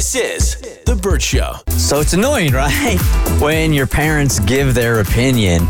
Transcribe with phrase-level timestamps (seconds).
[0.00, 1.56] This is The Bert Show.
[1.76, 2.98] So it's annoying, right?
[3.38, 5.64] When your parents give their opinion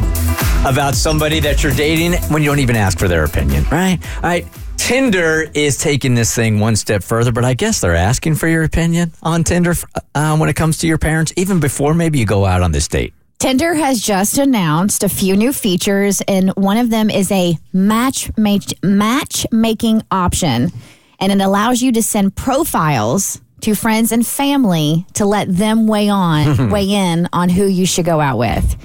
[0.64, 3.98] about somebody that you're dating when you don't even ask for their opinion, right?
[4.18, 4.46] All right.
[4.76, 8.62] Tinder is taking this thing one step further, but I guess they're asking for your
[8.62, 9.74] opinion on Tinder
[10.14, 12.86] uh, when it comes to your parents, even before maybe you go out on this
[12.86, 13.12] date.
[13.40, 18.30] Tinder has just announced a few new features, and one of them is a match
[18.36, 20.70] matchmaking option,
[21.18, 26.08] and it allows you to send profiles to friends and family to let them weigh
[26.08, 28.76] on weigh in on who you should go out with.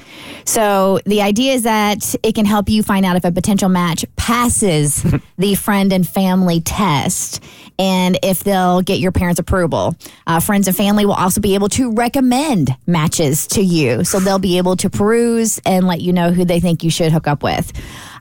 [0.45, 4.05] So the idea is that it can help you find out if a potential match
[4.15, 5.03] passes
[5.38, 7.43] the friend and family test
[7.77, 9.95] and if they'll get your parents' approval.
[10.27, 14.03] Uh, friends and family will also be able to recommend matches to you.
[14.03, 17.11] So they'll be able to peruse and let you know who they think you should
[17.11, 17.71] hook up with.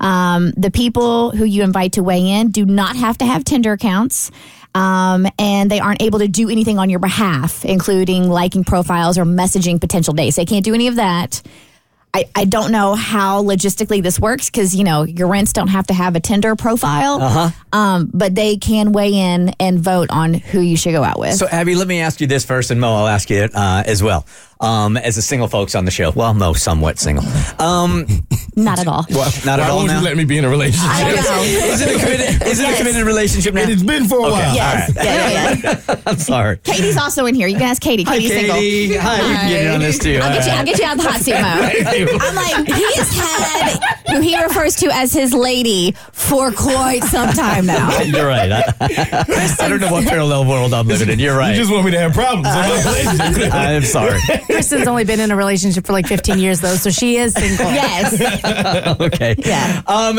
[0.01, 3.73] Um, the people who you invite to weigh in do not have to have Tinder
[3.73, 4.31] accounts.
[4.75, 9.25] Um, and they aren't able to do anything on your behalf, including liking profiles or
[9.25, 10.37] messaging potential dates.
[10.37, 11.43] They can't do any of that.
[12.15, 15.89] I, I don't know how logistically this works because you know your rents don't have
[15.89, 17.51] to have a Tinder profile, uh-huh.
[17.73, 21.35] um, but they can weigh in and vote on who you should go out with.
[21.35, 23.83] So Abby, let me ask you this first, and Mo, I'll ask you it uh,
[23.85, 24.27] as well
[24.61, 26.13] um, as a single folks on the show.
[26.13, 27.25] Well, Mo, somewhat single.
[27.59, 28.07] Um,
[28.57, 29.07] not at all.
[29.11, 29.77] Well, not Why at all.
[29.79, 29.99] won't Now?
[29.99, 30.89] you let me be in a relationship?
[30.91, 31.43] I don't know.
[31.43, 32.43] Is it a committed?
[32.47, 33.63] Is it a committed relationship now?
[33.69, 34.55] It's been for a while.
[34.55, 34.93] Yes.
[34.97, 35.03] Yeah,
[35.63, 36.01] yeah, yeah.
[36.07, 36.59] I'm sorry.
[36.59, 37.49] Katie's also in here.
[37.49, 38.05] You can ask Katie.
[38.05, 38.29] Hi, Katie.
[38.29, 38.55] single.
[38.57, 40.19] Hi, you can get in on this too.
[40.23, 40.53] I'll get you.
[40.53, 42.19] Uh, I'll get you out of the hot seat, Mo.
[42.21, 43.79] I'm like he's had
[44.15, 48.01] who he refers to as his lady for quite some time now.
[48.03, 48.51] You're right.
[48.53, 51.19] I, I don't know what parallel world I'm living in.
[51.19, 51.51] You're right.
[51.51, 52.47] You just want me to have problems.
[52.49, 53.55] in my relationship.
[53.55, 54.21] I'm sorry.
[54.47, 57.67] Kristen's only been in a relationship for like 15 years though, so she is single.
[57.67, 58.13] Yes.
[59.01, 59.35] okay.
[59.39, 59.83] Yeah.
[59.87, 60.19] Um,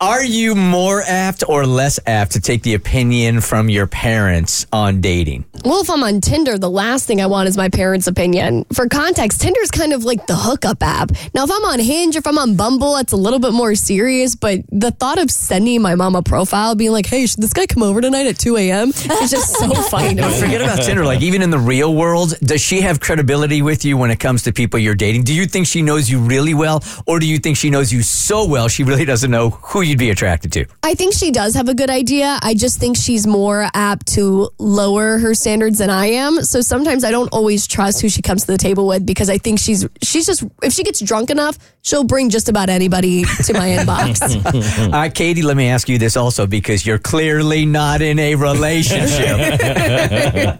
[0.00, 5.00] are you more apt or less apt to take the opinion from your parents on
[5.00, 5.44] dating?
[5.64, 8.64] Well, if I'm on Tinder, the last thing I want is my parents' opinion.
[8.72, 11.10] For context, Tinder's kind of like the hookup app.
[11.34, 14.34] Now, if I'm on Hinge, if I'm on Bumble, it's a little bit more serious,
[14.36, 17.66] but the thought of sending my mom a profile, being like, hey, should this guy
[17.66, 18.88] come over tonight at 2 a.m.?
[18.90, 21.04] is just so funny forget about Tinder.
[21.04, 24.42] Like even in the real world, does she have credibility with you when it comes
[24.42, 25.24] to people you're dating?
[25.24, 28.02] Do you think she knows you really well, or do you think she knows you
[28.02, 30.66] so well she really doesn't know who you'd be attracted to?
[30.82, 32.38] I think she does have a good idea.
[32.42, 36.42] I just think she's more apt to lower her standards than I am.
[36.42, 39.38] So sometimes I don't always trust who she comes to the table with because I
[39.38, 43.52] think she's she's just if she gets drunk enough, she'll bring just about anybody to
[43.52, 44.82] my inbox.
[44.86, 48.34] All right, Katie, let me ask you this also because you're clearly not in a
[48.34, 49.04] relationship.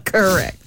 [0.05, 0.57] Correct.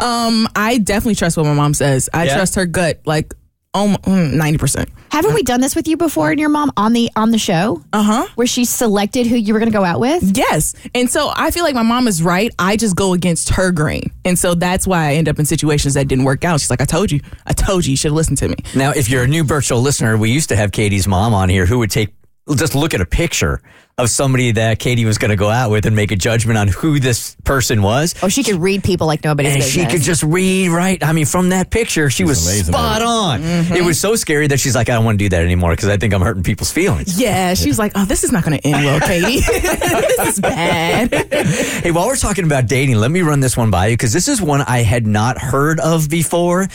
[0.00, 2.08] Um, I definitely trust what my mom says.
[2.12, 2.34] I Yeah?
[2.36, 3.32] trust her gut, like
[3.74, 4.88] ninety percent.
[5.10, 7.82] Haven't we done this with you before and your mom on the on the show?
[7.92, 8.26] Uh huh.
[8.34, 10.36] Where she selected who you were going to go out with?
[10.36, 12.50] Yes, and so I feel like my mom is right.
[12.58, 15.94] I just go against her grain, and so that's why I end up in situations
[15.94, 16.60] that didn't work out.
[16.60, 18.90] She's like, "I told you, I told you, you should have listened to me." now,
[18.90, 21.78] if you're a new virtual listener, we used to have Katie's mom on here who
[21.78, 22.10] would take
[22.56, 23.60] just look at a picture
[23.98, 26.68] of somebody that Katie was going to go out with and make a judgment on
[26.68, 28.14] who this person was.
[28.22, 29.86] Oh, she could read people like nobody's and business.
[29.86, 31.02] she could just read right.
[31.02, 33.42] I mean, from that picture, she was amazing, spot on.
[33.42, 33.74] Mm-hmm.
[33.74, 35.88] It was so scary that she's like, I don't want to do that anymore because
[35.88, 37.20] I think I'm hurting people's feelings.
[37.20, 39.40] Yeah, she was like, "Oh, this is not going to end well, Katie.
[39.46, 41.12] this is bad."
[41.78, 44.28] Hey, while we're talking about dating, let me run this one by you because this
[44.28, 46.66] is one I had not heard of before,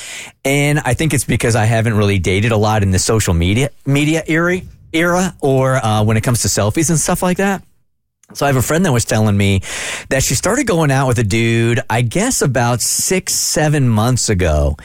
[0.44, 3.70] and I think it's because I haven't really dated a lot in the social media
[3.86, 4.60] media era,
[4.94, 7.64] era or uh, when it comes to selfies and stuff like that.
[8.34, 9.62] So I have a friend that was telling me
[10.10, 14.78] that she started going out with a dude, I guess about six, seven months ago.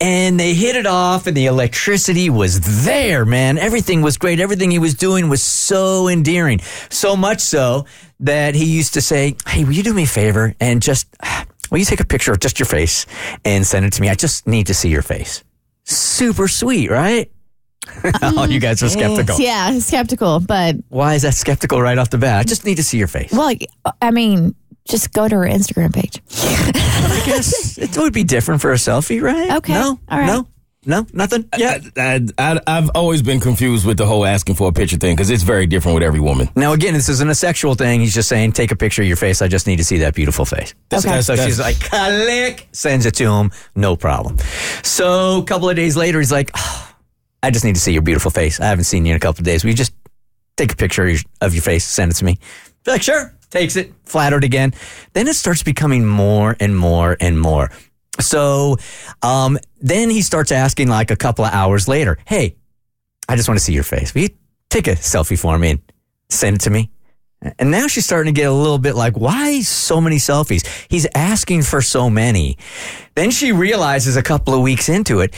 [0.00, 3.58] And they hit it off and the electricity was there, man.
[3.58, 4.40] Everything was great.
[4.40, 6.60] Everything he was doing was so endearing.
[6.88, 7.84] So much so
[8.20, 11.06] that he used to say, Hey, will you do me a favor and just,
[11.70, 13.04] will you take a picture of just your face
[13.44, 14.08] and send it to me?
[14.08, 15.44] I just need to see your face.
[15.82, 17.30] Super sweet, right?
[18.22, 18.90] oh, you guys are mm.
[18.90, 19.38] skeptical.
[19.38, 22.40] yeah, skeptical, but Why is that skeptical right off the bat?
[22.40, 23.32] I just need to see your face.
[23.32, 23.54] well,
[24.00, 24.54] I mean,
[24.88, 26.20] just go to her Instagram page.
[26.32, 29.50] I guess it would be different for a selfie, right?
[29.56, 29.72] Okay.
[29.72, 29.98] No.
[30.08, 30.26] All right.
[30.26, 30.46] No.
[30.86, 31.06] No.
[31.14, 31.48] Nothing.
[31.56, 31.78] Yeah.
[31.96, 35.30] I, I, I've always been confused with the whole asking for a picture thing because
[35.30, 36.50] it's very different with every woman.
[36.54, 38.00] Now again, this isn't a sexual thing.
[38.00, 39.40] He's just saying, take a picture of your face.
[39.40, 40.74] I just need to see that beautiful face.
[40.92, 41.22] Okay.
[41.22, 44.36] So she's like, click, sends it to him, no problem.
[44.82, 46.83] So a couple of days later, he's like, "Oh,
[47.44, 48.58] I just need to see your beautiful face.
[48.58, 49.64] I haven't seen you in a couple of days.
[49.64, 49.92] Will you just
[50.56, 52.38] take a picture of your, of your face, send it to me?
[52.84, 53.34] Be like, sure.
[53.50, 54.72] Takes it, flattered again.
[55.12, 57.70] Then it starts becoming more and more and more.
[58.18, 58.78] So
[59.22, 62.56] um, then he starts asking like a couple of hours later, hey,
[63.28, 64.14] I just want to see your face.
[64.14, 64.28] Will you
[64.70, 65.82] take a selfie for me and
[66.30, 66.90] send it to me?
[67.58, 70.66] And now she's starting to get a little bit like, why so many selfies?
[70.88, 72.56] He's asking for so many.
[73.14, 75.34] Then she realizes a couple of weeks into it,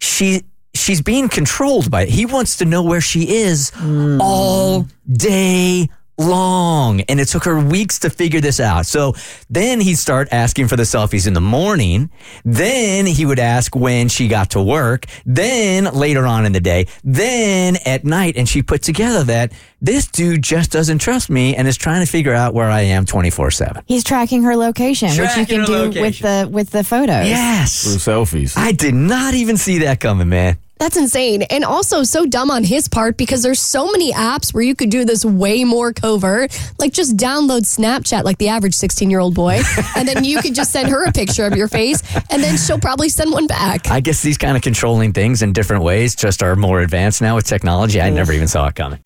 [0.00, 0.42] she
[0.74, 2.08] she's being controlled by it.
[2.08, 3.72] He wants to know where she is
[4.20, 7.00] all day long.
[7.02, 8.86] And it took her weeks to figure this out.
[8.86, 9.14] So
[9.48, 12.10] then he'd start asking for the selfies in the morning.
[12.44, 15.06] Then he would ask when she got to work.
[15.24, 16.86] Then later on in the day.
[17.04, 18.36] Then at night.
[18.36, 22.10] And she put together that this dude just doesn't trust me and is trying to
[22.10, 23.82] figure out where I am 24 7.
[23.86, 27.26] He's tracking her location, which you can her do with the with the photos.
[27.26, 27.84] Yes.
[27.84, 28.56] Through selfies.
[28.56, 30.58] I did not even see that coming, man.
[30.78, 31.42] That's insane.
[31.42, 34.90] And also so dumb on his part because there's so many apps where you could
[34.90, 36.58] do this way more covert.
[36.78, 39.60] Like just download Snapchat like the average 16 year old boy.
[39.96, 42.78] and then you could just send her a picture of your face and then she'll
[42.78, 43.90] probably send one back.
[43.90, 47.36] I guess these kind of controlling things in different ways just are more advanced now
[47.36, 48.00] with technology.
[48.00, 49.00] I never even saw it coming.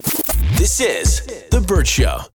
[0.55, 2.23] This is The Bert Show.